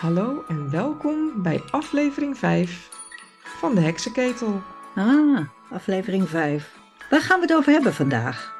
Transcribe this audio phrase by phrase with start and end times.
[0.00, 2.88] Hallo en welkom bij aflevering 5
[3.42, 4.62] van de Heksenketel.
[4.94, 6.78] Ah, aflevering 5.
[7.10, 8.56] Waar gaan we het over hebben vandaag?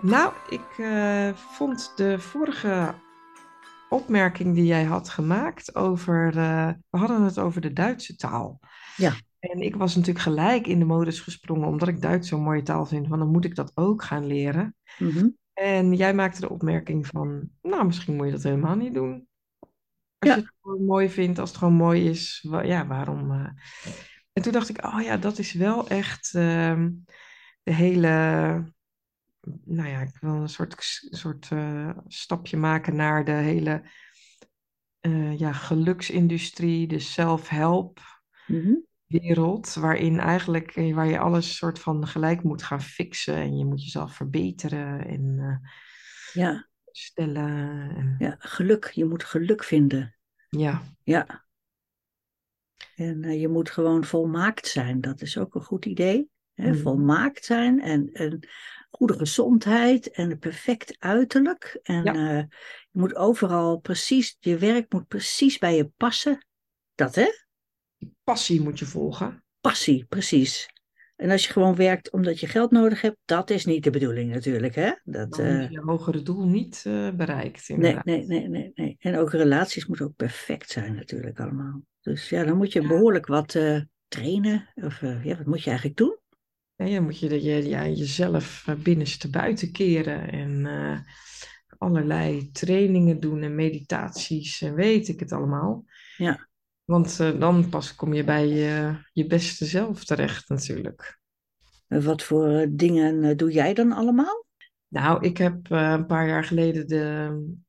[0.00, 2.94] Nou, ik eh, vond de vorige
[3.88, 6.26] opmerking die jij had gemaakt over.
[6.36, 8.60] eh, we hadden het over de Duitse taal.
[8.96, 9.12] Ja.
[9.38, 12.86] En ik was natuurlijk gelijk in de modus gesprongen, omdat ik Duits zo'n mooie taal
[12.86, 14.76] vind, van dan moet ik dat ook gaan leren.
[14.98, 15.28] Mhm.
[15.52, 19.30] En jij maakte de opmerking van, nou, misschien moet je dat helemaal niet doen.
[20.22, 20.36] Als Ja.
[20.36, 23.32] je het gewoon mooi vindt, als het gewoon mooi is, wa- ja, waarom?
[23.32, 23.48] eh?
[24.32, 26.90] En toen dacht ik, oh ja, dat is wel echt ehm,
[27.62, 28.08] de hele,
[29.64, 30.74] nou ja, ik wil een soort,
[31.10, 33.82] soort eh, stapje maken naar de hele
[35.00, 38.00] eh, ja, geluksindustrie, de self-help
[38.46, 38.74] Mhm.
[39.06, 43.82] wereld, waarin eigenlijk, waar je alles soort van gelijk moet gaan fixen en je moet
[43.82, 45.60] jezelf verbeteren en
[46.32, 47.94] Ja, stellen.
[47.96, 48.90] En, ja, geluk.
[48.90, 50.14] Je moet geluk vinden.
[50.56, 50.82] Ja.
[51.04, 51.44] Ja.
[52.96, 55.00] En eh, je moet gewoon volmaakt zijn.
[55.00, 56.30] Dat is ook een goed idee.
[56.54, 56.70] Hè?
[56.70, 56.78] Mhm.
[56.78, 58.48] Volmaakt zijn en een
[58.90, 61.78] goede gezondheid en een perfect uiterlijk.
[61.82, 62.14] En Ja.
[62.14, 62.44] eh,
[62.90, 66.46] je moet overal precies, je werk moet precies bij je passen.
[66.94, 67.26] Dat hè?
[68.24, 69.44] passie moet je volgen.
[69.60, 70.68] Passie, precies.
[71.22, 74.32] En als je gewoon werkt omdat je geld nodig hebt, dat is niet de bedoeling
[74.32, 74.74] natuurlijk.
[74.74, 74.92] Hè?
[75.04, 77.68] Dat, Dan eh, je hogere doel niet eh, bereikt.
[77.68, 78.04] Nee, inderdaad.
[78.04, 78.96] nee, nee, nee, nee.
[78.98, 81.82] En ook relaties moeten ook perfect zijn natuurlijk allemaal.
[82.00, 82.88] Dus ja, dan moet je Ja.
[82.88, 84.68] behoorlijk wat eh, trainen.
[84.74, 86.16] Of ja, wat moet je eigenlijk doen?
[86.76, 90.66] Ja, je moet je, de- je ja, jezelf binnenste buiten keren en
[91.78, 95.84] allerlei trainingen doen en meditaties en weet ik het allemaal.
[96.16, 96.48] Ja.
[96.84, 101.20] Want eh, dan pas kom je bij je, je beste zelf terecht natuurlijk.
[101.86, 104.42] Wat voor eh, dingen eh, doe jij dan allemaal?
[104.92, 107.60] Nou, ik heb eh, een paar jaar geleden de.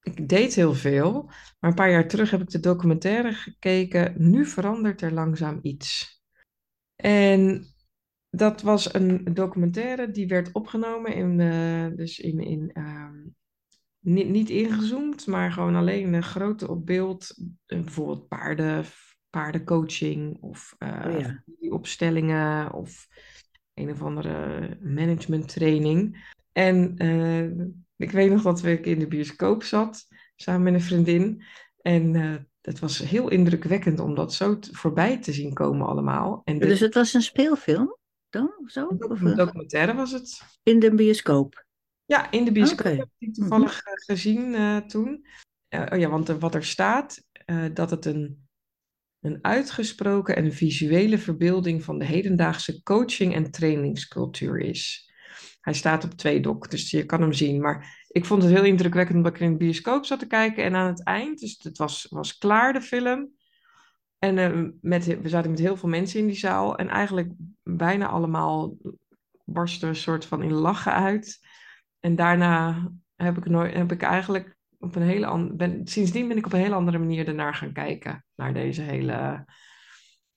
[0.00, 1.22] Ik deed heel veel,
[1.60, 4.14] maar een paar jaar terug heb ik de documentaire gekeken.
[4.16, 6.20] Nu verandert er langzaam iets.
[6.96, 7.66] En
[8.30, 13.16] dat was een documentaire die werd opgenomen in, eh, dus in, in ehm,
[14.04, 17.36] niet, niet ingezoomd, maar gewoon alleen een grote op beeld.
[17.66, 18.84] eh, bijvoorbeeld paarden,
[19.30, 21.44] paardencoaching of eh, Oh ja.
[21.70, 23.06] opstellingen of
[23.74, 26.32] een of andere managementtraining.
[26.52, 27.44] En eh,
[27.96, 30.06] ik weet nog dat ik in de bioscoop zat,
[30.36, 31.42] samen met een vriendin.
[31.80, 36.40] En eh, het was heel indrukwekkend om dat zo voorbij te zien komen allemaal.
[36.44, 37.96] En de, Dus het was een speelfilm
[38.30, 38.54] dan?
[38.64, 38.88] Of zo?
[38.98, 40.40] een documentaire was het.
[40.62, 41.63] in de bioscoop?
[42.06, 42.86] Ja, in de bioscoop.
[42.86, 42.96] Mhm.
[42.96, 45.26] heb ik die toevallig eh, gezien eh, toen.
[45.92, 48.48] Oh ja, want wat er staat, eh, dat het een,
[49.20, 55.12] een uitgesproken en visuele verbeelding van de hedendaagse coaching- en trainingscultuur is.
[55.60, 57.60] Hij staat op twee dok, dus je kan hem zien.
[57.60, 60.64] Maar ik vond het heel indrukwekkend omdat ik in de bioscoop zat te kijken.
[60.64, 63.32] En aan het eind, dus het was, was klaar, de film.
[64.18, 66.76] En met, we zaten met heel veel mensen in die zaal.
[66.76, 67.32] En eigenlijk
[67.62, 68.76] bijna allemaal
[69.44, 71.43] barsten een soort van in lachen uit.
[72.04, 75.56] En daarna heb ik, nooit, heb ik eigenlijk op een hele andere...
[75.56, 78.24] Ben, sindsdien ben ik op een hele andere manier ernaar gaan kijken.
[78.34, 79.44] Naar deze hele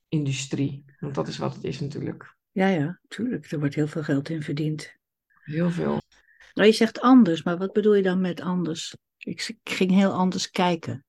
[0.07, 0.85] industrie.
[0.99, 2.35] Want dat is wat het is natuurlijk.
[2.51, 3.51] Ja, ja, tuurlijk.
[3.51, 4.95] Er wordt heel veel geld in verdiend.
[5.43, 6.01] Heel veel.
[6.53, 8.95] Maar je zegt anders, maar wat bedoel je dan met anders?
[9.17, 11.05] Ik, ging heel anders kijken.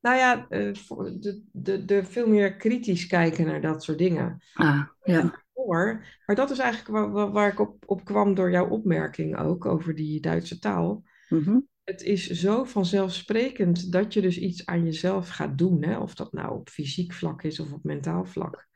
[0.00, 0.72] Nou ja, eh,
[1.20, 4.42] de, de, de veel meer kritisch kijken naar dat soort dingen.
[4.54, 5.44] Ah, ja.
[5.66, 9.64] Voor, maar dat is eigenlijk waar, waar- ik op, op kwam door jouw opmerking ook
[9.64, 11.02] over die Duitse taal.
[11.28, 11.58] Mhm.
[11.84, 15.98] Het is zo vanzelfsprekend dat je dus iets aan jezelf gaat doen, hè?
[15.98, 18.68] Of dat nou op fysiek vlak is of op mentaal vlak.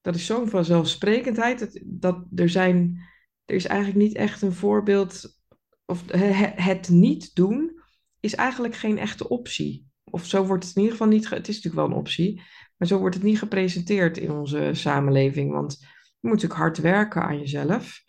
[0.00, 3.00] Dat is zo'n vanzelfsprekendheid dat, dat er zijn,
[3.44, 5.38] er is eigenlijk niet echt een voorbeeld,
[5.84, 7.80] of he- he- het niet doen
[8.20, 9.86] is eigenlijk geen echte optie.
[10.04, 12.42] Of zo wordt het in ieder geval niet, het is natuurlijk wel een optie,
[12.76, 15.52] maar zo wordt het niet gepresenteerd in onze samenleving.
[15.52, 15.86] Want
[16.24, 18.02] je moet natuurlijk hard werken aan jezelf.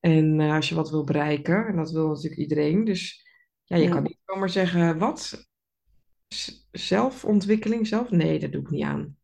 [0.00, 3.26] En eh, als je wat wil bereiken, en dat wil natuurlijk iedereen, dus
[3.64, 3.90] ja, je Ja.
[3.90, 5.46] kan niet zomaar zeggen, wat?
[6.28, 8.10] Z- Zelfontwikkeling zelf?
[8.10, 9.16] Nee, dat doe ik niet aan.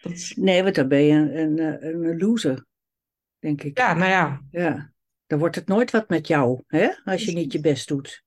[0.00, 2.66] Dat Nee, want dan ben je een, een, een loser,
[3.38, 3.78] denk ik.
[3.78, 4.42] ja, nou ja.
[4.50, 4.92] Ja,
[5.26, 6.88] dan wordt het nooit wat met jou, hè?
[7.04, 8.22] Als je niet je best doet.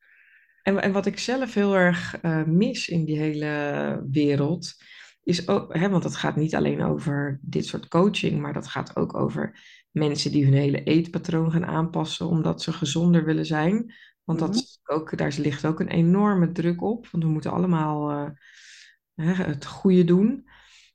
[0.64, 4.76] En, en wat ik zelf heel erg eh, mis in die hele wereld,
[5.24, 8.96] is ook, hè, want het gaat niet alleen over dit soort coaching, maar dat gaat
[8.96, 9.60] ook over
[9.92, 13.94] mensen die hun hele eetpatroon gaan aanpassen omdat ze gezonder willen zijn.
[14.24, 14.58] Want dat Mhm.
[14.58, 18.30] is ook, daar ligt ook een enorme druk op, want we moeten allemaal eh,
[19.16, 20.48] hè, het goede doen.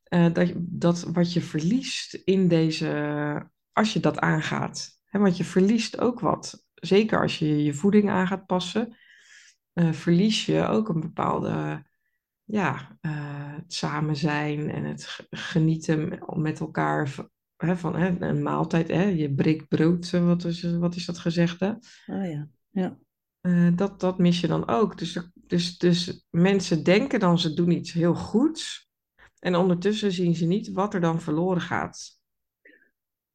[0.02, 5.00] Eh, dat, dat wat je verliest in deze, als je dat aangaat.
[5.04, 6.64] Hè, want je verliest ook wat.
[6.74, 8.96] Zeker als je je voeding aan gaat passen,
[9.72, 11.84] eh, verlies je ook een bepaalde
[12.46, 17.14] ja, eh, het samen zijn en het ge- genieten met elkaar
[17.56, 18.88] hè, van hè, een maaltijd.
[18.88, 21.78] Hè, je breekt brood, eh, wat is, wat is dat gezegde?
[22.06, 22.98] Oh ja, ja.
[23.40, 24.98] Eh, dat, dat mis je dan ook.
[24.98, 28.88] Dus, dus, dus mensen denken dan ze doen iets heel goeds.
[29.38, 32.20] En ondertussen zien ze niet wat er dan verloren gaat.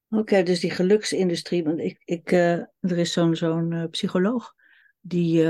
[0.10, 4.54] Oké, dus die geluksindustrie, want ik, ik, er is zo'n zo'n psycholoog
[5.02, 5.44] die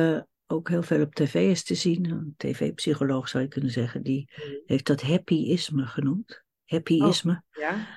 [0.52, 4.30] ook heel veel op tv is te zien, een tv-psycholoog zou je kunnen zeggen, die
[4.66, 6.44] heeft dat happyisme genoemd.
[6.66, 7.44] Happyisme.
[7.52, 7.88] Ja?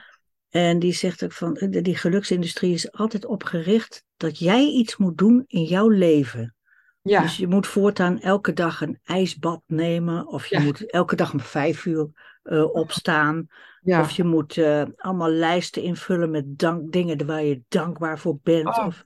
[0.48, 5.18] En die zegt ook van, eh, die geluksindustrie is altijd opgericht dat jij iets moet
[5.18, 6.54] doen in jouw leven.
[7.02, 10.62] Ja, Dus je moet voortaan elke dag een ijsbad nemen, of je Ja.
[10.62, 12.08] moet elke dag om vijf uur
[12.44, 13.46] eh, opstaan,
[13.82, 14.00] ja.
[14.00, 18.66] of je moet eh, allemaal lijsten invullen met dank, dingen waar je dankbaar voor bent,
[18.66, 19.04] Oh, of,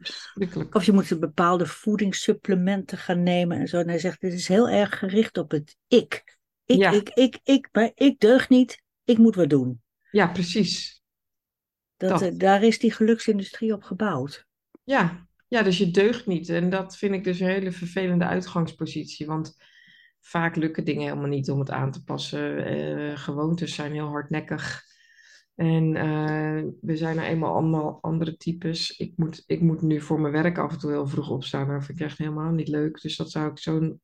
[0.72, 3.78] of je moet bepaalde voedingssupplementen gaan nemen en zo.
[3.78, 6.36] En hij zegt, dit is heel erg gericht op het ik.
[6.64, 6.90] Ik, Ja.
[6.90, 9.82] ik, ik, ik, maar ik deug niet, ik moet wat doen.
[10.10, 11.02] Ja, precies.
[11.96, 12.22] Dat, Dat.
[12.22, 14.46] eh, daar is die geluksindustrie op gebouwd.
[14.84, 15.26] Ja.
[15.48, 16.48] ja, dus je deugt niet.
[16.48, 19.26] En dat vind ik dus een hele vervelende uitgangspositie.
[19.26, 19.56] Want
[20.20, 22.64] vaak lukken dingen helemaal niet om het aan te passen.
[22.64, 24.82] Eh, gewoontes zijn heel hardnekkig.
[25.54, 28.96] En eh, we zijn nou eenmaal allemaal andere types.
[28.96, 31.68] Ik moet, ik moet nu voor mijn werk af en toe heel vroeg opstaan.
[31.68, 33.00] Dat vind ik echt helemaal niet leuk.
[33.00, 33.98] Dus dat zou ik zo,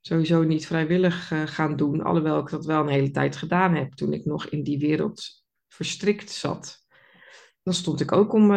[0.00, 2.02] sowieso niet vrijwillig eh, gaan doen.
[2.02, 5.44] Alhoewel ik dat wel een hele tijd gedaan heb toen ik nog in die wereld
[5.68, 6.78] verstrikt zat.
[7.62, 8.50] Dan stond ik ook om,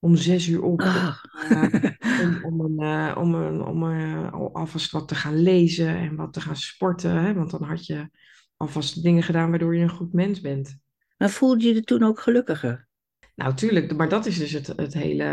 [0.00, 0.80] om zes uur op.
[0.80, 1.16] Ah.
[2.24, 6.16] om, om, een, eh, om, een, om eh, al- alvast wat te gaan lezen en
[6.16, 7.10] wat te gaan sporten.
[7.10, 7.34] Hè?
[7.34, 8.10] Want dan had je
[8.56, 10.78] alvast dingen gedaan waardoor je een goed mens bent.
[11.16, 12.88] maar voelde je je toen ook gelukkiger?
[13.34, 15.24] Nou, tuurlijk, maar dat is dus het, het, hele,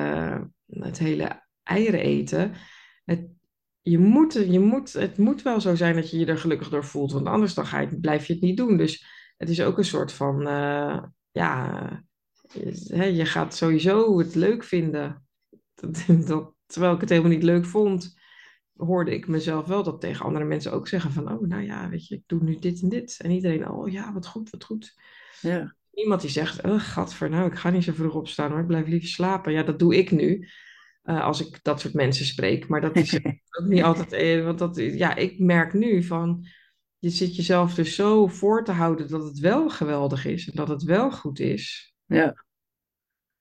[0.68, 2.52] het hele eieren eten.
[3.06, 3.28] Het,
[3.82, 6.86] je moet, je moet, het moet wel zo zijn dat je je er gelukkig door
[6.86, 8.78] voelt, want anders dan ga je, blijf je het niet doen.
[8.78, 9.06] Dus
[9.38, 12.06] het is ook een soort van, eh, ja,
[12.54, 15.26] je, gaat sowieso het leuk vinden.
[15.76, 18.18] Dat, dat, terwijl ik het helemaal niet leuk vond,
[18.76, 22.08] hoorde ik mezelf wel dat tegen andere mensen ook zeggen van, oh, nou ja, weet
[22.08, 23.20] je, ik doe nu dit en dit.
[23.22, 24.96] En iedereen, oh ja, wat goed, wat goed.
[25.42, 25.76] Ja.
[25.92, 28.88] Niemand die zegt, oh, gadver, nou, ik ga niet zo vroeg opstaan hoor, ik blijf
[28.88, 29.52] liever slapen.
[29.52, 30.48] Ja, dat doe ik nu,
[31.04, 32.68] eh, als ik dat soort mensen spreek.
[32.68, 33.16] Maar dat is
[33.60, 36.46] ook niet altijd, eh, want dat, ja, ik merk nu van,
[37.00, 40.68] je zit jezelf dus zo voor te houden dat het wel geweldig is en dat
[40.68, 41.96] het wel goed is.
[42.08, 42.46] Ja.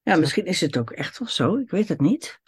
[0.02, 1.56] Ja, misschien is het ook echt wel zo.
[1.56, 2.40] Ik weet het niet.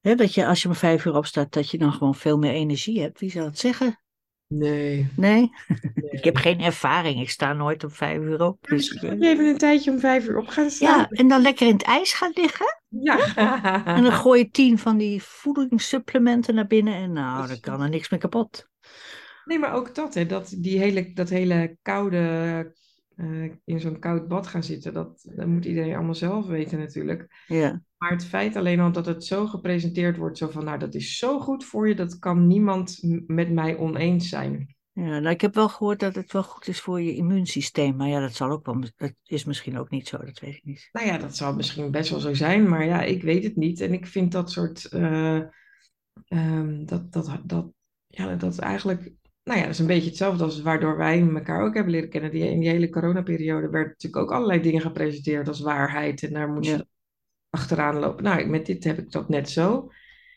[0.00, 3.00] Dat je als je om vijf uur opstaat, dat je dan gewoon veel meer energie
[3.00, 3.20] hebt.
[3.20, 4.00] Wie zou het zeggen?
[4.48, 5.10] Nee.
[5.16, 5.50] Nee,
[5.96, 6.10] nee.
[6.10, 7.20] ik heb geen ervaring.
[7.20, 8.58] Ik sta nooit om vijf uur op.
[8.60, 11.06] Dus, Misschien eh, even een tijdje om vijf uur op gaan ja, staan.
[11.08, 12.80] en dan lekker in het ijs gaan liggen.
[12.88, 13.84] Ja.
[13.84, 16.94] En dan gooi je tien van die voedingssupplementen naar binnen.
[16.94, 18.68] En nou, dan kan er niks meer kapot.
[19.44, 22.74] Nee, maar ook dat, hè, dat, die hele, dat hele koude,
[23.16, 27.44] eh, in zo'n koud bad gaan zitten, dat, dat moet iedereen allemaal zelf weten natuurlijk.
[27.46, 30.94] Ja, Maar het feit alleen al dat het zo gepresenteerd wordt, zo van, nou, dat
[30.94, 34.76] is zo goed voor je, dat kan niemand met mij oneens zijn.
[34.92, 37.96] ja nou, ik heb wel gehoord dat het wel goed is voor je immuunsysteem.
[37.96, 38.80] Maar ja, dat zal ook wel.
[38.96, 40.88] Dat is misschien ook niet zo, dat weet ik niet.
[40.92, 43.80] Nou ja, dat zal misschien best wel zo zijn, maar ja, ik weet het niet.
[43.80, 45.40] En ik vind dat soort, eh,
[46.28, 47.66] ehm, dat, dat, dat,
[48.06, 49.12] ja, dat eigenlijk,
[49.46, 52.30] nou ja, dat is een beetje hetzelfde als waardoor wij elkaar ook hebben leren kennen.
[52.30, 56.48] Die, in die hele coronaperiode werden natuurlijk ook allerlei dingen gepresenteerd als waarheid en daar
[56.48, 56.76] moest Ja.
[56.76, 56.86] je
[57.50, 58.24] achteraan lopen.
[58.24, 59.90] Nou, met dit heb ik dat net zo.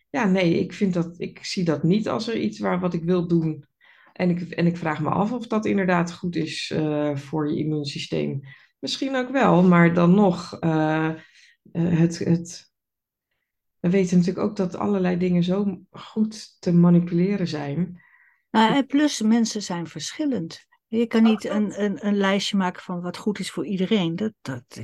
[0.09, 3.03] Ja, nee, ik vind dat, ik zie dat niet als er iets waar wat ik
[3.03, 3.65] wil doen.
[4.13, 7.57] En ik, en ik vraag me af of dat inderdaad goed is eh, voor je
[7.57, 8.41] immuunsysteem.
[8.79, 11.09] Misschien ook wel, maar dan nog, eh,
[11.71, 12.73] eh, het, het,
[13.79, 18.01] we weten natuurlijk ook dat allerlei dingen zo goed te manipuleren zijn.
[18.51, 20.67] Nou, en plus, mensen zijn verschillend.
[20.87, 24.15] Je kan niet een, een, een lijstje maken van wat goed is voor iedereen.
[24.15, 24.79] Dat, dat,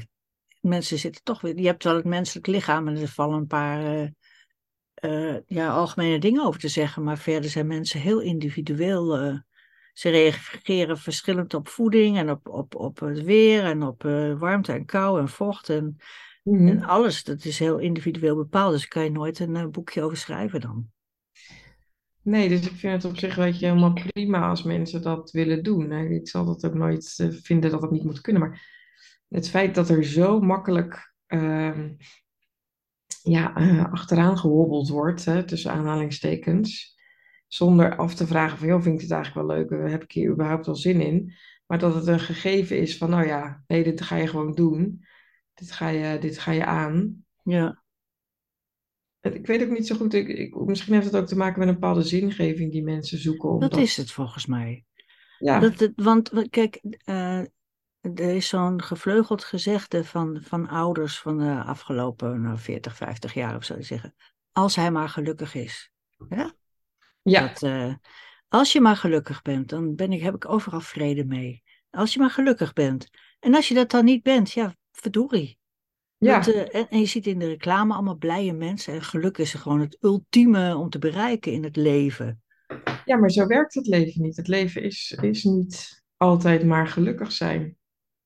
[0.60, 1.60] mensen zitten toch weer.
[1.60, 4.08] Je hebt wel het menselijk lichaam en er vallen een paar eh,
[4.94, 7.04] eh, ja, algemene dingen over te zeggen.
[7.04, 9.18] Maar verder zijn mensen heel individueel.
[9.18, 9.38] eh,
[9.94, 14.72] ze reageren verschillend op voeding en op, op, op het weer en op eh, warmte
[14.72, 15.70] en kou en vocht.
[15.70, 15.98] En,
[16.44, 16.68] Mhm.
[16.68, 18.72] en alles, dat is heel individueel bepaald.
[18.72, 20.90] Dus daar kan je nooit een eh, boekje over schrijven dan.
[22.26, 25.64] Nee, dus ik vind het op zich weet je, helemaal prima als mensen dat willen
[25.64, 25.92] doen.
[25.92, 28.42] Ik zal dat ook nooit eh, vinden dat dat niet moet kunnen.
[28.42, 28.68] Maar
[29.30, 31.94] het feit dat er zo makkelijk ehm,
[33.24, 36.98] ja, eh, achteraan gehobbeld wordt, hè, tussen aanhalingstekens,
[37.48, 39.92] zonder af te vragen van, joh, vind ik dit eigenlijk wel leuk?
[39.92, 41.34] Heb ik hier überhaupt wel zin in?
[41.66, 45.06] Maar dat het een gegeven is van, nou ja, nee, dit ga je gewoon doen.
[45.54, 47.26] Dit ga je, dit ga je aan.
[47.44, 47.84] Ja.
[49.34, 51.68] Ik weet ook niet zo goed, ik, ik- misschien heeft het ook te maken met
[51.68, 53.60] een bepaalde zingeving die mensen zoeken.
[53.60, 54.86] Dat is het volgens mij.
[55.40, 57.40] ja, Dat het, want kijk, eh,
[58.02, 63.56] er is zo'n gevleugeld gezegde van, van ouders van de afgelopen nou, 40, 50 jaar
[63.56, 63.76] of zo.
[63.76, 64.16] Die zeggen,
[64.52, 65.92] als hij maar gelukkig is.
[66.30, 66.54] Ja?
[67.22, 67.94] ja, Dat, eh,
[68.48, 71.64] als je maar gelukkig bent, dan ben ik, heb ik overal vrede mee.
[71.90, 73.10] Als je maar gelukkig bent.
[73.40, 75.60] En als je dat dan niet bent, ja, verdorie.
[76.18, 78.94] Ja, Dat, eh, en, en je ziet in de reclame allemaal blije mensen.
[78.94, 82.44] En geluk is gewoon het ultieme om te bereiken in het leven.
[83.06, 84.38] ja, maar zo werkt het leven niet.
[84.38, 87.78] Het leven is, is niet altijd maar gelukkig zijn.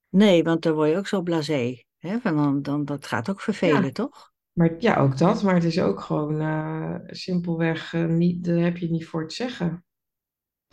[0.09, 1.83] Nee, want dan word je ook zo blasé.
[1.97, 2.19] Hè?
[2.19, 3.91] Van dan, dan, dat gaat ook vervelen, Ja.
[3.91, 4.31] toch?
[4.51, 8.77] Maar ja, ook dat, maar het is ook gewoon eh, simpelweg eh, niet, daar heb
[8.77, 9.85] je niet voor te zeggen.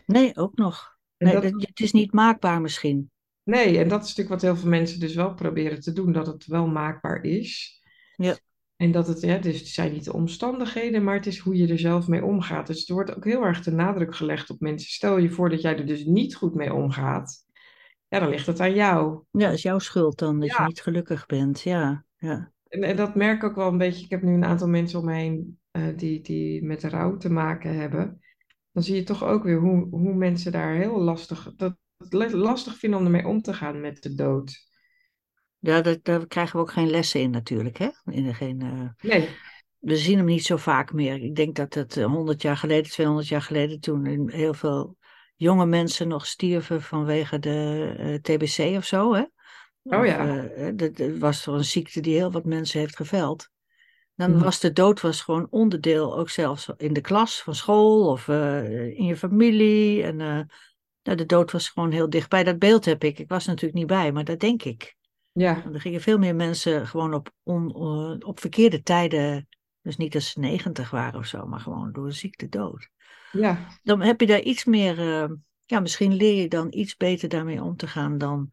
[0.07, 0.97] Nee, ook nog.
[1.19, 3.11] Nee, dat, het is niet maakbaar misschien.
[3.47, 6.27] Nee, en dat is natuurlijk wat heel veel mensen dus wel proberen te doen, dat
[6.27, 7.81] het wel maakbaar is.
[8.17, 8.37] Ja,
[8.77, 11.69] En dat het, ja, dus het zijn niet de omstandigheden, maar het is hoe je
[11.69, 12.67] er zelf mee omgaat.
[12.67, 14.91] Dus er wordt ook heel erg de nadruk gelegd op mensen.
[14.91, 17.45] Stel je voor dat jij er dus niet goed mee omgaat.
[18.09, 19.23] Ja, dan ligt het aan jou.
[19.31, 21.61] ja, is jouw schuld dan dat je niet gelukkig bent.
[21.61, 24.05] Ja, ja, en, en dat merk ik ook wel een beetje.
[24.05, 27.31] Ik heb nu een aantal mensen om me heen eh, die, die met rouw te
[27.31, 28.21] maken hebben.
[28.73, 32.77] Dan zie je toch ook weer hoe, hoe mensen daar heel lastig, dat, het lastig
[32.77, 34.65] vinden om ermee om te gaan met de dood.
[35.59, 37.79] ja dat, daar krijgen we ook geen lessen in natuurlijk.
[37.79, 37.89] Hè?
[38.05, 39.29] In geen, eh, Nee,
[39.79, 41.23] we zien hem niet zo vaak meer.
[41.23, 44.97] Ik denk dat het eh, 100 jaar geleden, 200 jaar geleden, toen heel veel
[45.37, 49.15] jonge mensen nog stierven vanwege de eh, TBC of zo.
[49.15, 49.23] Hè?
[49.83, 53.49] oh ja, eh, eh, dat was toch een ziekte die heel wat mensen heeft geveld.
[54.15, 54.43] Dan Mhm.
[54.43, 58.87] was de dood was gewoon onderdeel, ook zelfs in de klas van school of eh,
[58.99, 60.03] in je familie.
[60.03, 60.41] En eh,
[61.07, 62.45] nou, de dood was gewoon heel dichtbij.
[62.45, 63.19] Dat beeld heb ik.
[63.19, 64.97] Ik was natuurlijk niet bij, maar dat denk ik.
[65.33, 69.49] ja, er gingen veel meer mensen gewoon op, on, eh, op verkeerde tijden.
[69.83, 72.89] Dus niet als ze 90 waren of zo, maar gewoon door een ziekte dood.
[73.33, 75.31] ja, Dan heb je daar iets meer, eh,
[75.65, 78.51] ja, misschien leer je dan iets beter daarmee om te gaan dan,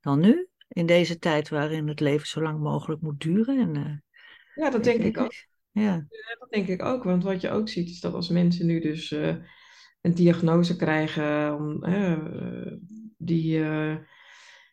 [0.00, 0.48] dan nu.
[0.68, 3.58] In deze tijd waarin het leven zo lang mogelijk moet duren.
[3.58, 5.32] En, eh, ja, dat denk ik ook.
[5.70, 8.66] Ja, Ja, dat denk ik ook, want wat je ook ziet is dat als mensen
[8.66, 9.14] nu dus
[10.02, 12.18] een diagnose krijgen om, eh,
[13.18, 13.96] die eh,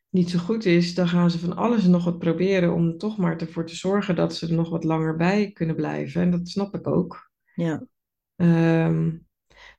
[0.10, 3.18] niet zo goed is, dan gaan ze van alles en nog wat proberen om toch
[3.18, 6.22] maar ervoor te zorgen dat ze er nog wat langer bij kunnen blijven.
[6.22, 7.32] En dat snap ik ook.
[7.54, 7.88] ja,
[8.36, 9.18] Ehm,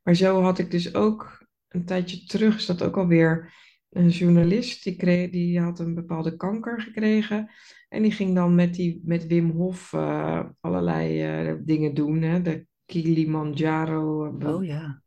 [0.03, 3.55] maar zo had ik dus ook een tijdje terug, is dat ook alweer
[3.91, 7.51] een journalist, die, kreeg, die had een bepaalde kanker gekregen.
[7.89, 12.23] En die ging dan met, die, met Wim Hof eh, allerlei eh, dingen doen.
[12.23, 12.43] Hè?
[12.43, 15.03] De Kilimanjaro oh ja,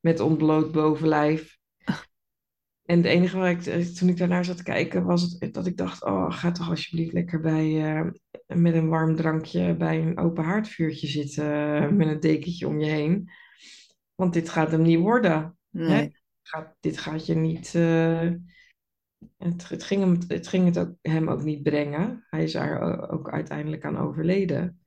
[0.00, 1.58] met ontbloot bovenlijf.
[2.84, 5.66] En het enige wat ik, eh, toen ik daarnaar zat te kijken, was het, dat
[5.66, 8.10] ik dacht, oh, ga toch alsjeblieft lekker bij, eh,
[8.56, 12.90] met een warm drankje bij een open haardvuurtje zitten, eh, met een dekentje om je
[12.90, 13.30] heen.
[14.14, 15.56] Want dit gaat hem niet worden.
[15.70, 15.86] Hè?
[15.88, 17.72] Nee, Gaat, dit gaat je niet,
[19.38, 22.26] het, het ging hem, het ging het ook, hem ook niet brengen.
[22.30, 24.81] Hij is o- ook uiteindelijk aan overleden.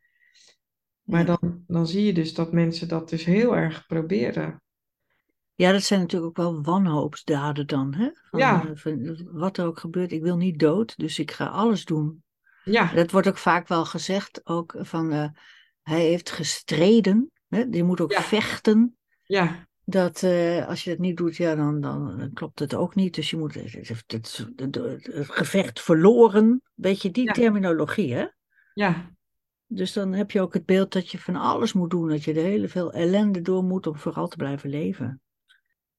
[1.05, 4.62] Maar dan, dan zie je dus dat mensen dat dus heel erg proberen.
[5.55, 8.09] Ja, dat zijn natuurlijk ook wel wanhoopsdaden dan, hè?
[8.29, 11.45] Van, Ja, eh, van wat er ook gebeurt, ik wil niet dood, dus ik ga
[11.45, 12.24] alles doen.
[12.63, 15.27] ja, Dat wordt ook vaak wel gezegd, ook van eh,
[15.81, 17.65] hij heeft gestreden, hè?
[17.71, 18.97] Je moet ook ja, vechten.
[19.24, 22.95] ja, Dat eh, als je dat niet doet, ja, dan, dan, dan klopt het ook
[22.95, 23.15] niet.
[23.15, 24.45] Dus je moet het, het, het,
[24.75, 26.62] het- het gevecht verloren.
[26.74, 28.25] Beetje die ja, terminologie, hè?
[28.74, 29.14] ja,
[29.75, 32.34] Dus dan heb je ook het beeld dat je van alles moet doen, dat je
[32.34, 35.22] er hele veel ellende door moet om vooral te blijven leven.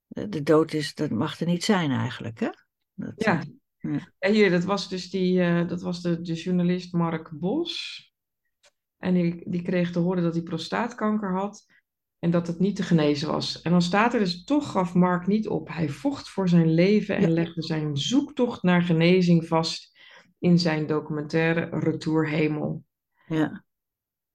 [0.07, 2.49] De dood is, dat mag er niet zijn eigenlijk, hè?
[2.95, 3.41] Dat, ja.
[3.41, 4.13] eh, ja.
[4.19, 8.05] En hier, dat was dus die, eh, dat was de, de journalist Mark Bos.
[8.97, 11.67] En die, die kreeg te horen dat hij prostaatkanker had
[12.19, 13.63] en dat het niet te genezen was.
[13.63, 15.69] En dan staat er dus, toch gaf Mark niet op.
[15.69, 19.99] Hij vocht voor zijn leven en legde zijn zoektocht naar genezing vast
[20.39, 22.85] in zijn documentaire Retour Hemel.
[23.27, 23.65] ja,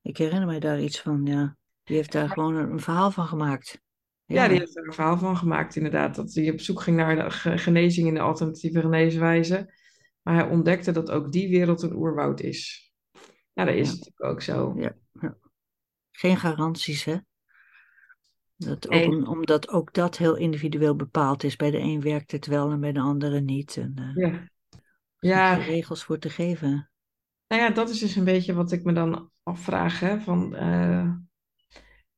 [0.02, 1.58] ik herinner mij daar iets van, ja.
[1.84, 3.82] Die heeft daar gewoon een, verhaal van gemaakt.
[4.26, 6.16] Ja, die heeft er een verhaal van gemaakt, inderdaad.
[6.16, 9.74] Dat hij op zoek ging naar de ge- genezing in de alternatieve geneeswijze.
[10.22, 12.92] Maar hij ontdekte dat ook die wereld een oerwoud is.
[13.54, 14.74] Ja, dat is ja, natuurlijk ook zo.
[14.78, 15.38] ja, ja.
[16.12, 17.18] Geen garanties, hè?
[18.56, 21.56] Dat ook, omdat ook dat heel individueel bepaald is.
[21.56, 23.78] Bij de een werkt het wel en bij de andere niet.
[23.78, 24.50] En eh, ja.
[25.20, 26.92] Ja, regels voor te geven.
[27.48, 30.00] nou ja, dat is dus een beetje wat ik me dan afvraag.
[30.00, 31.14] Hè, van, eh,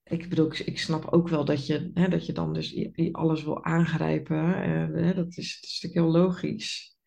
[0.04, 3.64] ik bedoel, ik, snap ook wel dat je, hè, dat je dan dus alles wil
[3.64, 4.56] aangrijpen.
[4.64, 6.98] eh, hè, dat is, is natuurlijk heel logisch.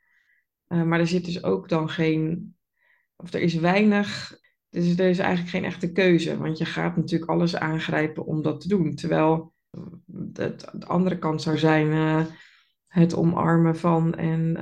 [0.67, 2.55] Eh, maar er zit dus ook dan geen,
[3.17, 4.39] of er is weinig
[4.71, 8.61] Dus er is eigenlijk geen echte keuze, want je gaat natuurlijk alles aangrijpen om dat
[8.61, 8.95] te doen.
[8.95, 9.55] Terwijl
[10.33, 12.27] het, de andere kant zou zijn
[12.87, 14.57] het omarmen van en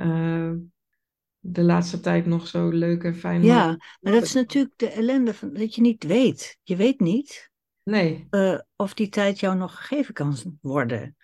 [1.47, 3.43] de laatste tijd nog zo leuk en fijn.
[3.43, 6.57] Ja, maar dat is natuurlijk de ellende van dat je niet weet.
[6.63, 11.15] Je weet niet Nee, eh, of die tijd jou nog gegeven kan worden.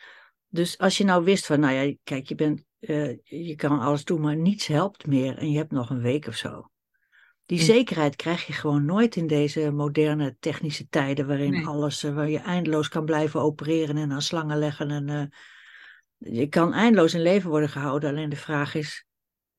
[0.48, 4.04] Dus als je nou wist van, nou ja, kijk, je, bent, eh, je kan alles
[4.04, 6.70] doen, maar niets helpt meer en je hebt nog een week of zo.
[7.46, 11.66] Die zekerheid krijg je gewoon nooit in deze moderne technische tijden, waarin Nee.
[11.66, 14.92] alles, eh, waar je eindeloos kan blijven opereren en aan slangen leggen.
[14.92, 15.32] En,
[16.18, 19.06] je kan eindeloos in leven worden gehouden, alleen de vraag is,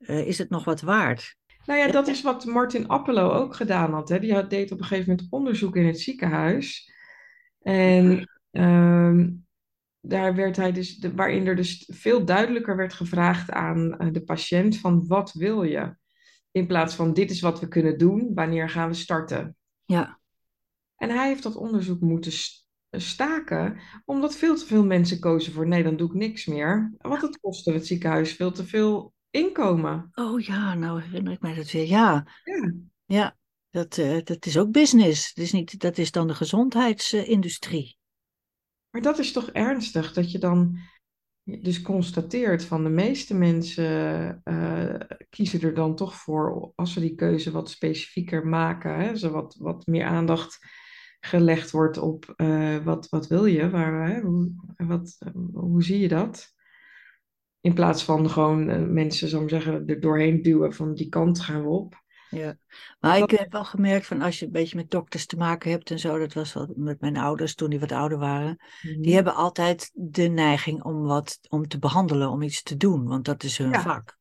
[0.02, 1.37] eh, is het nog wat waard?
[1.66, 4.09] nou ja, dat is wat Martin Appelo ook gedaan had.
[4.09, 4.18] Hè.
[4.21, 6.92] Die had, deed op een gegeven moment onderzoek in het ziekenhuis.
[7.61, 9.30] En ehm,
[10.00, 14.23] daar werd hij dus, de- waarin er dus veel duidelijker werd gevraagd aan eh, de
[14.23, 15.97] patiënt van wat wil je?
[16.50, 19.56] In plaats van dit is wat we kunnen doen, wanneer gaan we starten?
[19.85, 20.21] Ja,
[20.97, 25.66] En hij heeft dat onderzoek moeten st- staken, omdat veel te veel mensen kozen voor
[25.66, 26.92] nee, dan doe ik niks meer.
[26.99, 30.11] Want het kostte het ziekenhuis veel te veel inkomen.
[30.15, 31.87] oh ja, nou herinner ik mij dat weer.
[31.87, 32.73] Ja, Ja,
[33.05, 33.37] ja,
[33.71, 35.29] dat, eh, dat is ook business.
[35.29, 37.99] Het is niet, dat is dan de gezondheidsindustrie.
[38.91, 40.79] maar dat is toch ernstig dat je dan
[41.45, 44.95] dus constateert van de meeste mensen eh,
[45.31, 49.87] kiezen er dan toch voor, als ze die keuze wat specifieker maken, hè, wat, wat
[49.87, 50.59] meer aandacht
[51.21, 55.19] gelegd wordt op eh, wat, wat wil je, waar, hè, hoe, wat,
[55.53, 56.53] hoe zie je dat?
[57.62, 61.09] In plaats van gewoon eh, mensen, zou ik maar zeggen, er doorheen duwen van die
[61.09, 62.00] kant gaan we op.
[62.31, 62.57] Ja,
[63.00, 65.71] maar Dat- ik heb wel gemerkt van als je een beetje met dokters te maken
[65.71, 68.57] hebt en zo, dat was wel met mijn ouders toen die wat ouder waren,
[69.00, 73.25] die hebben altijd de neiging om wat om te behandelen, om iets te doen, want
[73.25, 73.81] dat is hun Ja.
[73.81, 74.19] vak.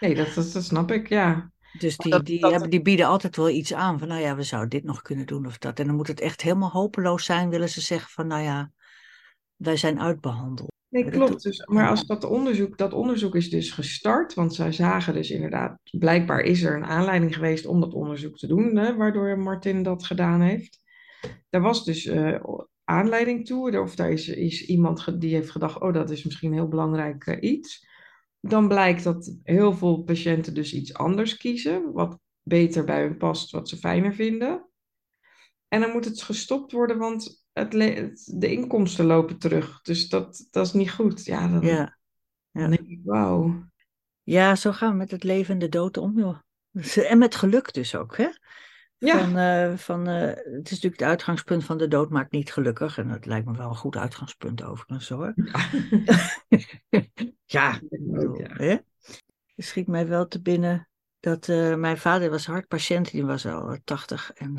[0.00, 1.52] Nee, dat, dat, dat snap ik, ja.
[1.78, 4.36] Dus die, dat- die, dat- hebben, die bieden altijd wel iets aan van, nou ja,
[4.36, 5.78] we zouden dit nog kunnen doen of dat.
[5.78, 8.72] En dan moet het echt helemaal hopeloos zijn, willen ze zeggen van, nou ja,
[9.56, 10.71] wij zijn uitbehandeld.
[10.92, 11.42] Nee, klopt.
[11.42, 15.78] Dus, maar als dat onderzoek, dat onderzoek is dus gestart, want zij zagen dus inderdaad,
[15.90, 20.04] blijkbaar is er een aanleiding geweest om dat onderzoek te doen, hè, waardoor Martin dat
[20.04, 20.78] gedaan heeft.
[21.50, 22.44] Daar was dus eh,
[22.84, 26.58] aanleiding toe, of daar is, is iemand die heeft gedacht, oh, dat is misschien een
[26.58, 27.86] heel belangrijk eh, iets.
[28.40, 33.50] Dan blijkt dat heel veel patiënten dus iets anders kiezen, wat beter bij hun past,
[33.50, 34.68] wat ze fijner vinden.
[35.68, 39.80] En dan moet het gestopt worden, want het het- de inkomsten lopen terug.
[39.82, 41.24] Dus dat, dat is niet goed.
[41.24, 41.98] Ja, dan, Ja,
[42.52, 43.64] dan denk ik, wauw.
[44.22, 46.38] ja, zo gaan we met het leven en de dood om, joh.
[47.10, 48.28] En met geluk dus ook, hè?
[48.98, 49.18] Ja.
[49.18, 52.98] Van, eh, van, eh, het is natuurlijk het uitgangspunt van de dood maakt niet gelukkig.
[52.98, 55.34] En dat lijkt me wel een goed uitgangspunt overigens hoor.
[57.44, 58.48] ja, bedoel, ja.
[58.54, 58.70] hè?
[59.54, 60.88] Er schiet mij wel te binnen
[61.20, 64.54] dat eh, mijn vader was hartpatiënt, die was al 80 en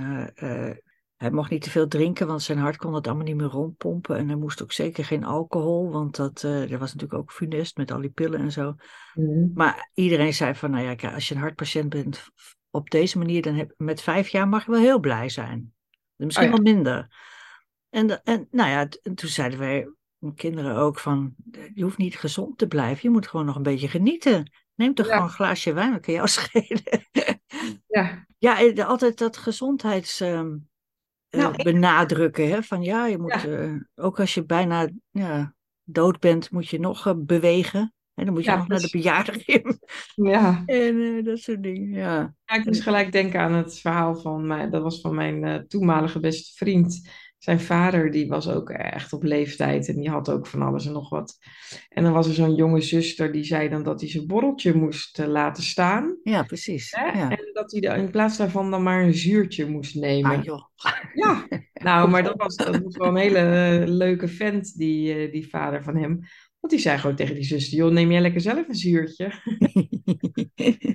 [1.24, 4.18] hij mocht niet te veel drinken, want zijn hart kon het allemaal niet meer rondpompen.
[4.18, 7.92] En hij moest ook zeker geen alcohol, want dat, dat was natuurlijk ook funest met
[7.92, 8.76] al die pillen en zo.
[9.14, 9.48] Mhm.
[9.54, 12.24] Maar iedereen zei van, nou ja, als je een hartpatiënt bent
[12.70, 15.74] op deze manier, dan heb, met vijf jaar mag je wel heel blij zijn.
[16.16, 16.64] Misschien Oh ja.
[16.64, 17.08] wel minder.
[17.90, 19.88] En, en nou ja, toen zeiden wij,
[20.36, 21.36] kinderen ook van,
[21.74, 24.52] je hoeft niet gezond te blijven, je moet gewoon nog een beetje genieten.
[24.76, 25.12] Neem toch Ja.
[25.14, 27.08] gewoon een glaasje wijn, dat kan jou schelen.
[27.88, 30.20] Ja, ja, eh, altijd dat gezondheids...
[30.20, 30.52] ehm, eh,
[31.38, 32.64] Nou, ik- benadrukken, hè?
[32.64, 33.46] van ja, je moet, Ja.
[33.46, 37.94] eh, ook als je bijna ja, dood bent, moet je nog eh, bewegen.
[38.14, 39.02] En dan moet je Ja, nog naar de precies.
[39.12, 39.80] bejaardenteam.
[40.16, 40.64] ja.
[40.66, 42.34] En eh, dat soort dingen, ja.
[42.46, 46.20] Ik moest gelijk denken aan het verhaal van mijn, dat was van mijn eh, toenmalige
[46.20, 47.10] beste vriend.
[47.44, 50.92] Zijn vader, die was ook echt op leeftijd en die had ook van alles en
[50.92, 51.38] nog wat.
[51.90, 55.20] En dan was er zo'n jonge zuster die zei dan dat hij zijn borreltje moest
[55.20, 56.18] eh, laten staan.
[56.24, 56.92] Ja, precies.
[56.96, 57.06] Hè?
[57.06, 57.30] Ja.
[57.30, 60.38] En dat hij dan in plaats daarvan dan maar een zuurtje moest nemen.
[60.38, 60.64] Ah, joh.
[61.14, 65.32] Ja, nou, maar dat was, dat was wel een hele eh, leuke vent, die, eh,
[65.32, 66.20] die vader van hem.
[66.60, 69.32] Want die zei gewoon tegen die zuster, joh, neem jij lekker zelf een zuurtje.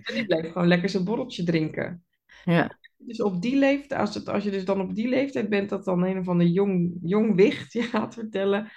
[0.08, 2.04] En die bleef gewoon lekker zijn borreltje drinken.
[2.44, 5.68] ja, Dus op die leeftijd, als, het, als je dus dan op die leeftijd bent,
[5.68, 8.68] dat dan een of ander jong, jong wicht je gaat vertellen,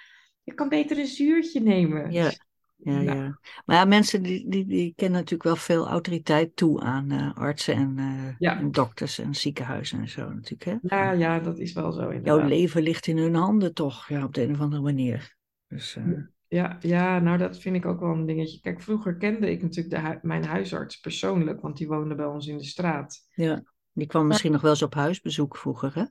[0.42, 2.12] je kan beter een zuurtje nemen.
[2.12, 2.24] Ja.
[2.24, 2.40] Dus,
[2.76, 3.38] ja, nou, ja.
[3.64, 7.74] Maar ja, mensen die, die, die kennen natuurlijk wel veel autoriteit toe aan eh, artsen
[7.74, 8.58] en, eh, Ja.
[8.58, 10.64] en dokters en ziekenhuizen en zo natuurlijk.
[10.64, 10.96] Hè?
[10.96, 12.48] Ja, ja, dat is wel zo Jouw inderdaad.
[12.48, 15.36] leven ligt in hun handen toch, ja, op de een of andere manier.
[15.68, 16.04] Dus, eh,
[16.48, 18.60] Ja, ja, nou dat vind ik ook wel een dingetje.
[18.60, 22.56] Kijk, vroeger kende ik natuurlijk de mijn huisarts persoonlijk, want die woonde bij ons in
[22.58, 23.18] de straat.
[23.34, 23.62] ja.
[23.92, 26.04] Die kwam misschien nog wel eens op huisbezoek vroeger, hè?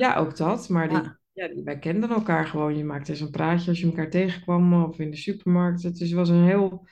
[0.00, 1.18] Ja, ook dat, maar die, Ja.
[1.32, 2.76] ja, die, wij kenden elkaar gewoon.
[2.76, 5.82] Je maakte eens een praatje als je elkaar tegenkwam of in de supermarkt.
[5.82, 6.86] Het is, was een heel,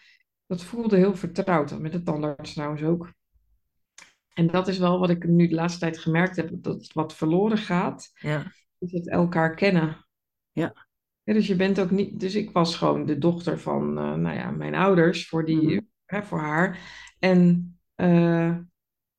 [0.46, 3.12] dat voelde heel vertrouwd, met de tandarts trouwens ook.
[4.34, 7.58] En dat is wel wat ik nu de laatste tijd gemerkt heb, dat wat verloren
[7.58, 10.06] gaat, Ja, is het elkaar kennen.
[10.52, 10.86] ja.
[11.22, 14.36] Ja, dus je bent ook niet, dus ik was gewoon de dochter van, eh, nou
[14.36, 15.80] ja, mijn ouders voor die, Mhm.
[16.04, 16.78] hè, voor haar.
[17.18, 18.56] En eh,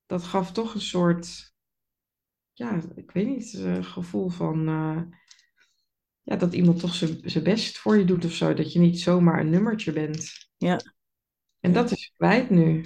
[0.10, 1.54] dat gaf toch een soort,
[2.54, 5.02] ja, ik weet niet, eh, gevoel van, eh,
[6.22, 6.94] ja, dat iemand toch
[7.24, 8.54] zijn best voor je doet of zo.
[8.54, 10.50] Dat je niet zomaar een nummertje bent.
[10.58, 10.80] Ja.
[11.60, 12.86] En dat is kwijt nu.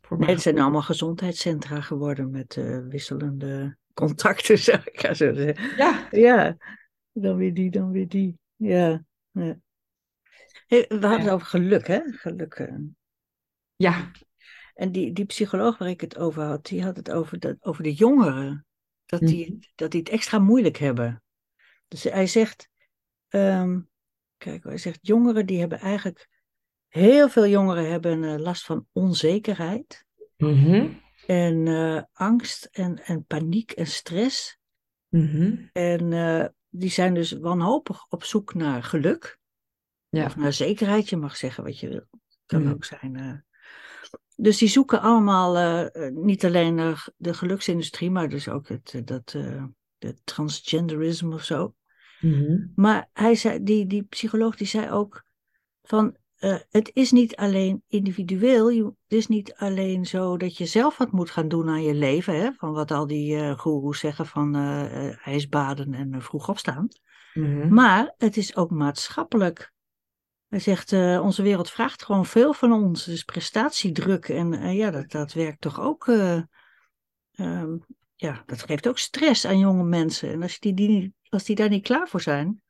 [0.00, 5.34] Voor Nee, het zijn allemaal gezondheidscentra geworden met eh, wisselende contacten, zou ik gaan zo
[5.34, 5.76] zeggen.
[5.76, 6.56] Ja, Ja,
[7.12, 8.38] dan weer die, dan weer die.
[8.56, 9.04] Ja.
[9.30, 9.58] ja.
[10.66, 12.00] Hey, we hadden het over geluk, hè?
[12.04, 12.70] Geluk.
[13.76, 14.10] ja.
[14.74, 17.82] En die, die psycholoog waar ik het over had, die had het over de, over
[17.82, 18.66] de jongeren.
[19.06, 19.60] Dat die, Mhm.
[19.74, 21.22] dat die het extra moeilijk hebben.
[21.88, 22.68] Dus hij zegt,
[23.28, 23.80] ehm,
[24.36, 26.28] kijk, hij zegt, jongeren die hebben eigenlijk,
[26.88, 30.04] heel veel jongeren hebben eh, last van onzekerheid.
[30.36, 30.88] Mhm.
[31.26, 34.58] En eh, angst en, en paniek en stress.
[35.08, 35.66] Mhm.
[35.72, 39.38] En eh, die zijn dus wanhopig op zoek naar geluk.
[40.08, 40.24] Ja.
[40.24, 42.06] Of naar zekerheid, je mag zeggen wat je wil.
[42.46, 42.72] Kan Mhm.
[42.72, 43.44] ook zijn.
[44.36, 49.02] Dus die zoeken allemaal eh, eh, niet alleen eh, de geluksindustrie, maar dus ook het,
[49.04, 49.30] dat,
[49.98, 51.74] de transgenderisme of zo.
[52.20, 52.66] Mhm.
[52.74, 55.24] Maar hij zei, die, die psycholoog die zei ook
[55.82, 56.16] van
[56.70, 61.12] het is niet alleen individueel, je, het is niet alleen zo dat je zelf wat
[61.12, 64.54] moet gaan doen aan je leven, hè, van wat al die eh goeroes zeggen van
[65.24, 66.88] ijsbaden en vroeg opstaan.
[67.34, 67.74] Mhm.
[67.74, 69.73] Maar het is ook maatschappelijk.
[70.54, 74.90] Hij zegt, eh, onze wereld vraagt gewoon veel van ons, dus prestatiedruk en eh, ja,
[74.90, 76.40] dat, dat werkt toch ook, eh,
[77.32, 77.76] ehm,
[78.14, 80.32] ja, dat geeft ook stress aan jonge mensen.
[80.32, 82.62] En als die, die, als die daar niet klaar voor zijn,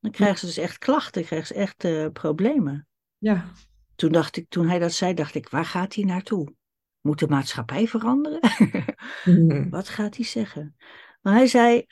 [0.00, 2.86] dan krijgen ze dus echt klachten, krijgen ze echt problemen.
[3.18, 3.52] Ja.
[3.94, 6.54] Toen dacht ik, toen hij dat zei, dacht ik, waar gaat hij naartoe?
[7.00, 8.40] Moet de maatschappij veranderen?
[9.24, 9.68] Mhm.
[9.68, 10.76] Wat gaat hij zeggen?
[11.20, 11.86] Maar hij zei,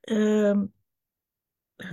[0.00, 0.64] ehm,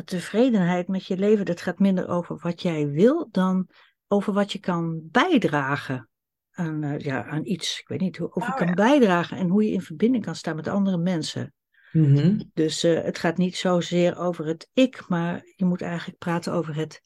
[0.05, 3.67] tevredenheid met je leven, dat gaat minder over wat jij wil dan
[4.07, 6.09] over wat je kan bijdragen
[6.51, 7.79] aan, eh, ja, aan iets.
[7.79, 8.73] Ik weet niet hoe, of je Oh, kan ja.
[8.73, 11.53] bijdragen en hoe je in verbinding kan staan met andere mensen.
[11.91, 12.41] Mhm.
[12.53, 16.75] Dus eh, het gaat niet zozeer over het ik, maar je moet eigenlijk praten over
[16.75, 17.01] het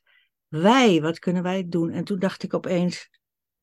[0.48, 1.02] wij.
[1.02, 1.92] Wat kunnen wij doen?
[1.92, 3.10] En toen dacht ik opeens,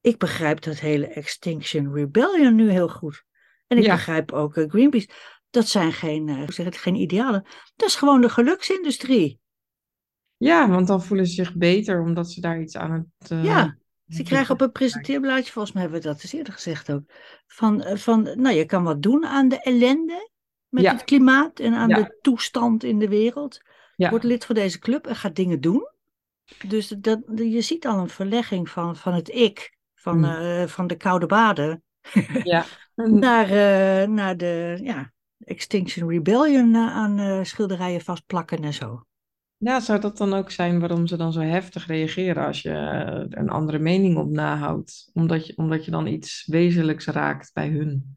[0.00, 3.24] ik begrijp dat hele Extinction Rebellion nu heel goed.
[3.66, 3.94] En ik Ja.
[3.94, 5.09] begrijp ook eh, Greenpeace.
[5.57, 7.47] Dat zijn geen, eh, hoe zeg het, geen idealen.
[7.77, 9.40] Dat is gewoon de geluksindustrie.
[10.37, 13.31] Ja, want dan voelen ze zich beter omdat ze daar iets aan het...
[13.31, 13.77] eh, Ja,
[14.09, 17.03] Ze krijgen op een presenteerblaadje, volgens mij hebben we dat eens eerder gezegd ook,
[17.47, 20.31] van, eh, van nou je kan wat doen aan de ellende
[20.69, 20.92] met Ja.
[20.92, 21.97] het klimaat en aan Ja.
[21.97, 23.61] de toestand in de wereld.
[23.97, 24.11] Ja.
[24.11, 25.88] Word lid van deze club en ga dingen doen.
[26.69, 30.25] Dus dat, je ziet al een verlegging van, van het ik, van, Mm.
[30.25, 31.83] eh, van de koude baden,
[32.42, 32.64] Ja.
[32.95, 33.49] naar,
[34.11, 35.12] naar de ja,
[35.44, 39.05] Extinction Rebellion eh, aan eh, schilderijen vastplakken en zo.
[39.59, 43.25] Ja, zou dat dan ook zijn waarom ze dan zo heftig reageren als je eh,
[43.29, 45.11] een andere mening op nahoudt?
[45.12, 48.16] Omdat je, omdat je dan iets wezenlijks raakt bij hun,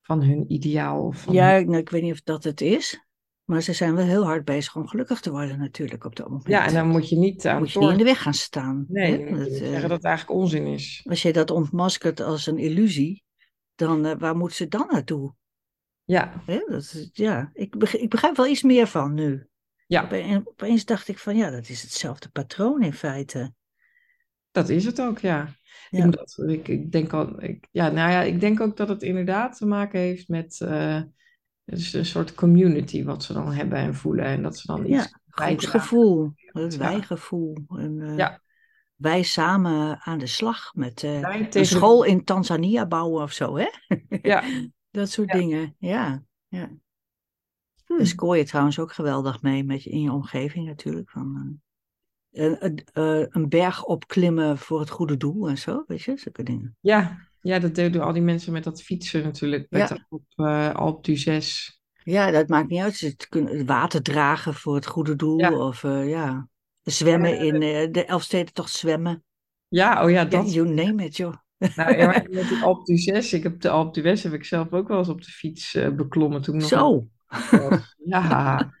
[0.00, 1.12] van hun ideaal.
[1.12, 3.06] Van Ja, nou, ik weet niet of dat het is,
[3.44, 6.48] maar ze zijn wel heel hard bezig om gelukkig te worden natuurlijk op dat moment.
[6.48, 8.84] ja, en dan moet je niet aan moet je niet in de weg gaan staan.
[8.88, 11.06] Nee, Dat, zeggen dat het eigenlijk onzin is.
[11.08, 13.24] Als je dat ontmaskert als een illusie,
[13.74, 15.34] dan waar moet ze dan naartoe?
[16.04, 16.42] Ja?
[16.46, 19.46] Dat is, ja, ik, beg- ik begrijp wel iets meer van nu.
[19.86, 23.54] ja, Ope- opeens dacht ik van ja, dat is hetzelfde patroon in feite.
[24.50, 25.42] dat is het ook, ja.
[25.90, 26.06] Ik, Ja.
[26.06, 29.56] dat, ik, ik denk al, ik, ja, nou ja, ik denk ook dat het inderdaad
[29.56, 31.02] te maken heeft met eh,
[31.64, 34.24] dus een soort community wat ze dan hebben en voelen.
[34.24, 35.58] En dat ze dan iets Ja, bijdragen.
[35.58, 37.56] groepsgevoel, het wijgevoel.
[37.68, 38.42] En, eh, Ja.
[38.94, 43.68] Wij samen aan de slag met Wij een school in Tanzania bouwen of zo, hè?
[44.22, 44.42] Ja.
[44.94, 45.38] Dat soort Ja.
[45.38, 46.24] dingen, ja.
[46.48, 46.70] ja.
[47.86, 47.96] Hm.
[47.96, 51.10] Daar scoor je trouwens ook geweldig mee met je, in je omgeving natuurlijk.
[51.10, 51.60] Van,
[52.30, 56.42] eh, een- eh, een berg opklimmen voor het goede doel en zo, weet je, zulke
[56.42, 56.76] dingen.
[56.80, 59.66] Ja, ja, dat deden al die mensen met dat fietsen natuurlijk.
[59.70, 60.06] Met Ja.
[60.08, 61.78] op eh Alp d'Huez.
[62.02, 63.26] Ja, dat maakt niet uit.
[63.28, 65.66] Kunnen het water dragen voor het goede doel Ja.
[65.66, 66.48] of ja,
[66.82, 67.60] zwemmen in
[67.92, 69.24] de Elfstedentocht zwemmen.
[69.68, 70.52] Ja, oh ja, Ja, dat.
[70.52, 71.34] you name it, joh.
[71.76, 74.88] Nou, ja, met die Alp d'Huez, ik heb de Alp d'Huez heb ik zelf ook
[74.88, 77.08] wel eens op de fiets eh, beklommen toen nog Zo.
[77.26, 77.94] was.
[78.04, 78.72] Ja.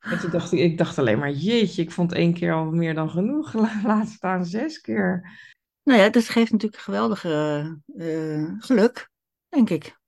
[0.00, 2.94] En toen dacht ik, ik dacht alleen maar, jeetje, ik vond één keer al meer
[2.94, 3.52] dan genoeg.
[3.52, 5.38] La- Laat staan zes keer.
[5.82, 7.64] Nou ja, dat geeft natuurlijk geweldige
[7.96, 9.10] eh, geluk,
[9.48, 9.98] denk ik.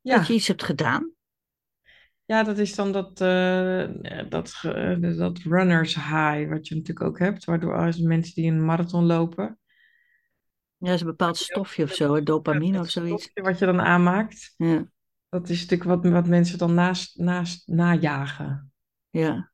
[0.00, 1.12] Ja, Dat je iets hebt gedaan.
[2.24, 3.88] ja dat is dan dat, eh,
[4.28, 4.60] dat,
[5.16, 7.44] dat runners high, wat je natuurlijk ook hebt.
[7.44, 9.58] Waardoor als mensen die een marathon lopen,
[10.82, 13.22] Ja, dat is een bepaald stofje of zo, hè, dopamine of zoiets.
[13.22, 14.54] stofje wat je dan aanmaakt.
[14.56, 14.86] Ja,
[15.28, 18.72] Dat is natuurlijk wat, wat mensen dan naast, naast najagen.
[19.10, 19.50] ja.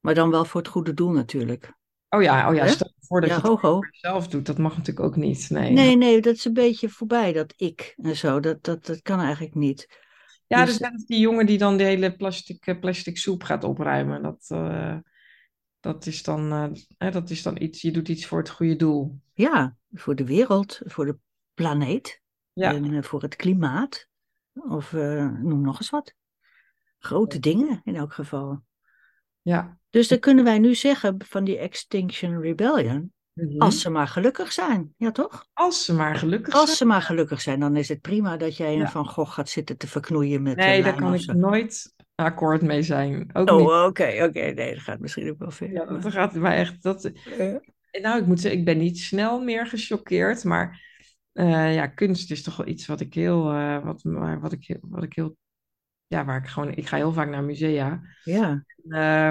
[0.00, 1.74] Maar dan wel voor het goede doel natuurlijk.
[2.08, 3.74] Oh ja, oh ja, stel je voor dat Ja, je het ho, ho.
[3.74, 4.46] voor jezelf doet.
[4.46, 5.50] Dat mag natuurlijk ook niet.
[5.50, 5.70] Nee.
[5.72, 8.40] Nee, nee, dat is een beetje voorbij, dat ik en zo.
[8.40, 9.88] Dat, dat, dat kan eigenlijk niet.
[10.46, 14.22] Ja, Dus- dus die jongen die dan de hele plastic, eh, plastic soep gaat opruimen.
[14.22, 14.96] Dat, eh,
[15.84, 16.66] dat, is dan, eh,
[16.98, 19.18] hè, dat is dan iets, je doet iets voor het goede doel.
[19.32, 21.16] Ja, voor de wereld, voor de
[21.54, 24.08] planeet Ja, en eh, voor het klimaat.
[24.52, 26.14] Of eh, noem nog eens wat.
[26.98, 28.62] Grote dingen in elk geval.
[29.42, 29.78] ja.
[29.90, 33.58] Dus dan kunnen wij nu zeggen van die Extinction Rebellion, Mhm.
[33.60, 34.94] als ze maar gelukkig zijn.
[34.96, 35.46] Ja, toch?
[35.52, 36.76] Als ze maar gelukkig Als zijn.
[36.76, 38.90] ze maar gelukkig zijn, dan is het prima dat jij een Ja.
[38.90, 42.82] Van Gogh gaat zitten te verknoeien met Nee, daar lijm kan ik nooit akkoord mee
[42.82, 43.30] zijn.
[43.32, 43.50] Ook.
[43.50, 44.40] Oh, oké, oké.
[44.40, 45.72] Nee, dat gaat misschien ook wel ver.
[45.72, 46.82] Ja, dat maar- gaat mij echt.
[46.82, 47.54] Dat, Eh,
[48.02, 50.82] nou, ik moet zeggen, ik ben niet snel meer gechoqueerd, maar
[51.32, 54.02] eh, ja, kunst is toch wel iets wat ik heel, eh, wat,
[54.40, 55.36] wat ik, wat ik heel,
[56.06, 58.00] ja, waar ik gewoon, ik ga heel vaak naar musea.
[58.24, 59.28] ja, Eh,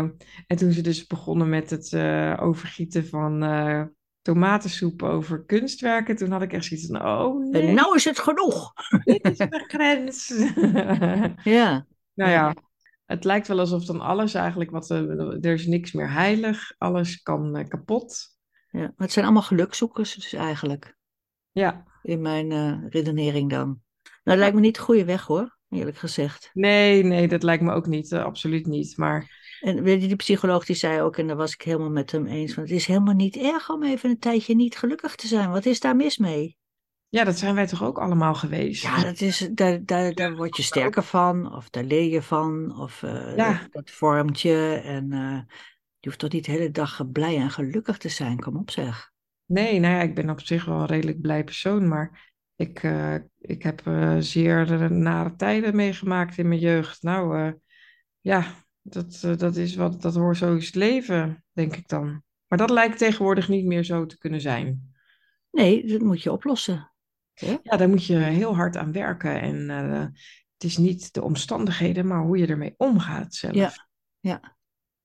[0.47, 3.83] en toen ze dus begonnen met het eh, overgieten van eh,
[4.21, 8.19] tomatensoep over kunstwerken, toen had ik echt zoiets van, oh nee, en nou is het
[8.19, 8.73] genoeg.
[9.03, 10.27] dit is de grens.
[11.43, 11.85] Ja,
[12.19, 12.53] nou ja,
[13.05, 17.21] het lijkt wel alsof dan alles eigenlijk, wat, eh, er is niks meer heilig, alles
[17.21, 18.37] kan eh, kapot.
[18.69, 18.93] ja.
[18.95, 20.97] Het zijn allemaal gelukzoekers dus eigenlijk.
[21.51, 23.67] Ja, In mijn eh, redenering dan.
[23.67, 26.49] Nou, dat lijkt me niet de goede weg hoor, eerlijk gezegd.
[26.53, 28.97] nee, nee, dat lijkt me ook niet, absoluut niet.
[28.97, 32.11] Maar En weet je, die psycholoog die zei ook, en daar was ik helemaal met
[32.11, 35.27] hem eens, van het is helemaal niet erg om even een tijdje niet gelukkig te
[35.27, 35.51] zijn.
[35.51, 36.57] Wat is daar mis mee?
[37.13, 38.83] Ja, dat zijn wij toch ook allemaal geweest.
[38.83, 42.79] Ja, dat is, daar, daar, daar word je sterker van, of daar leer je van,
[42.79, 43.51] of eh, Ja.
[43.51, 44.81] dat, dat vormt je.
[44.83, 45.39] En eh,
[45.99, 49.11] je hoeft toch niet de hele dag blij en gelukkig te zijn, kom op zeg.
[49.45, 53.15] Nee, nou ja, ik ben op zich wel een redelijk blij persoon, maar ik, eh,
[53.39, 57.03] ik heb eh, zeer eh, nare tijden meegemaakt in mijn jeugd.
[57.03, 57.51] Nou, eh,
[58.21, 58.45] ja,
[58.81, 62.23] dat, eh, dat is wat, dat hoort zo is het leven, denk ik dan.
[62.47, 64.93] Maar dat lijkt tegenwoordig niet meer zo te kunnen zijn.
[65.51, 66.91] Nee, dat moet je oplossen.
[67.63, 69.99] Ja, daar moet je heel hard aan werken en eh,
[70.53, 73.53] het is niet de omstandigheden, maar hoe je ermee omgaat zelf.
[73.55, 73.71] Ja.
[74.19, 74.55] Ja,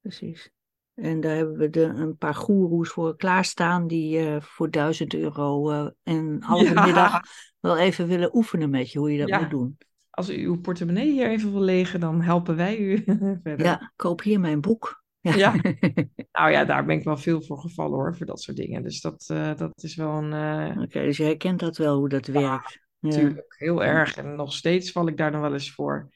[0.00, 0.50] precies.
[0.94, 5.70] En daar hebben we de, een paar goeroes voor klaarstaan die eh, voor duizend euro
[5.70, 6.84] eh een halve Ja.
[6.84, 7.20] middag
[7.60, 9.38] wel even willen oefenen met je, hoe je dat Ja.
[9.40, 9.78] moet doen.
[10.10, 13.02] Als u uw portemonnee hier even wil legen, dan helpen wij u
[13.42, 13.66] verder.
[13.66, 15.04] Ja, koop hier mijn boek.
[15.36, 15.54] Ja.
[16.32, 18.82] Nou ja, daar ben ik wel veel voor gevallen hoor, voor dat soort dingen.
[18.82, 22.08] Dus dat, eh, dat is wel een, eh, Oké, dus je herkent dat wel, hoe
[22.08, 22.78] dat werkt.
[23.00, 23.08] Ja.
[23.08, 24.16] natuurlijk heel erg.
[24.16, 26.10] En nog steeds val ik daar dan wel eens voor.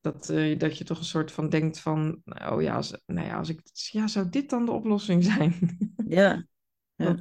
[0.00, 3.36] Dat, eh, dat je toch een soort van denkt van, oh ja, als, nou ja,
[3.36, 5.78] als ik, ja, zou dit dan de oplossing zijn?
[6.06, 6.46] Ja.
[6.94, 7.16] Ja.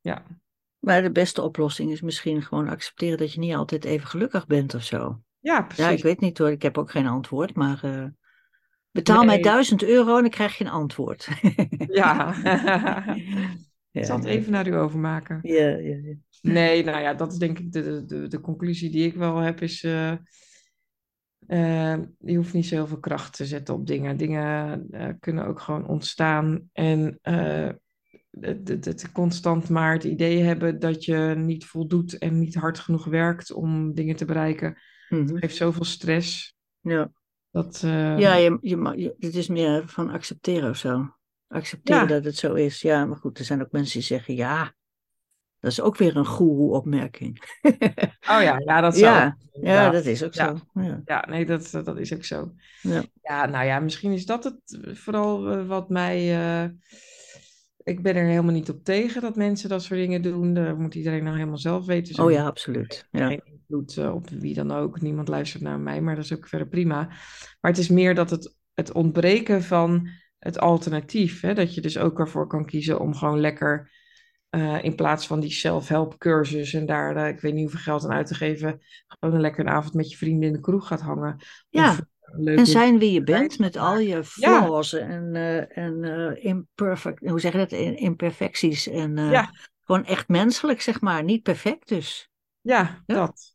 [0.00, 0.26] Ja.
[0.78, 4.74] Maar de beste oplossing is misschien gewoon accepteren dat je niet altijd even gelukkig bent
[4.74, 5.22] of zo.
[5.40, 5.84] ja, precies.
[5.84, 7.80] Ja, ik weet niet hoor, ik heb ook geen antwoord, maar
[8.94, 9.42] betaal mij Nee.
[9.44, 11.28] duizend euro en dan krijg je een antwoord.
[12.00, 12.34] Ja.
[13.94, 15.38] Ja, ik zal het even naar u overmaken.
[15.42, 16.14] Ja, ja, ja.
[16.42, 19.60] Nee, nou ja, dat is denk ik de, de, de, conclusie die ik wel heb,
[19.62, 20.12] is eh,
[22.18, 24.16] je hoeft niet zoveel kracht te zetten op dingen.
[24.16, 27.18] Dingen eh, kunnen ook gewoon ontstaan en
[28.40, 32.78] het, het, het constant maar het idee hebben dat je niet voldoet en niet hard
[32.78, 34.76] genoeg werkt om dingen te bereiken,
[35.08, 35.36] Mhm.
[35.36, 36.54] geeft zoveel stress.
[36.80, 37.12] ja.
[37.54, 41.14] Dat, eh, Ja, je, je, het is meer van accepteren of zo.
[41.48, 42.06] Accepteren Ja.
[42.08, 42.80] dat het zo is.
[42.80, 44.74] Ja, maar goed, er zijn ook mensen die zeggen ja.
[45.60, 47.38] Dat is ook weer een goeroe-opmerking.
[48.30, 50.56] Oh ja, ja, dat zou Ja, dat is ook Ja.
[50.56, 50.80] zo.
[50.82, 51.02] Ja.
[51.04, 52.52] Ja, nee, dat, dat is ook zo.
[52.82, 53.02] Ja.
[53.22, 56.34] Ja, nou ja, misschien is dat het vooral eh, wat mij.
[56.36, 56.70] eh,
[57.82, 60.54] ik ben er helemaal niet op tegen dat mensen dat soort dingen doen.
[60.54, 62.14] Dat moet iedereen nou helemaal zelf weten.
[62.14, 63.08] Zo Oh ja, absoluut.
[63.10, 63.38] Ja.
[63.68, 65.00] Invloed eh, op wie dan ook.
[65.00, 67.06] Niemand luistert naar mij, maar dat is ook verder prima.
[67.60, 71.40] Maar het is meer dat het, het ontbreken van het alternatief.
[71.40, 71.54] Hè?
[71.54, 73.92] Dat je dus ook ervoor kan kiezen om gewoon lekker.
[74.48, 78.04] eh, in plaats van die self-help cursus en daar, eh, ik weet niet hoeveel geld
[78.04, 80.86] aan uit te geven, gewoon een lekker een avond met je vrienden in de kroeg
[80.86, 81.36] gaat hangen.
[81.68, 82.00] Ja, Of
[82.46, 84.22] En zijn wie je bent met al je Ja.
[84.22, 85.34] flaws en,
[85.68, 86.04] en
[86.42, 88.88] imperfect, hoe zeg je dat, imperfecties.
[88.88, 89.50] En Ja.
[89.84, 91.24] gewoon echt menselijk, zeg maar.
[91.24, 92.28] Niet perfect dus.
[92.60, 93.14] Ja, Ja.
[93.14, 93.52] dat.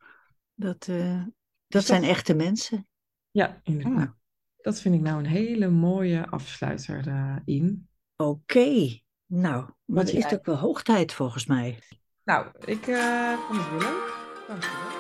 [0.60, 1.24] Dat, eh,
[1.68, 2.88] dat zijn echte mensen.
[3.32, 3.98] Ja, inderdaad.
[3.98, 4.18] Ja.
[4.58, 7.90] Dat vind ik nou een hele mooie afsluiter, eh in.
[8.16, 9.00] Oké.
[9.26, 11.80] Nou, Wat het is ook wel hoog tijd volgens mij.
[12.24, 14.46] Nou, ik eh vond het weer leuk.
[14.48, 14.99] Dank je wel.